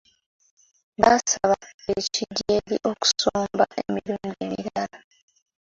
[1.01, 1.57] Baasaba
[1.97, 4.97] ekidyeri okusomba emirundi emirala.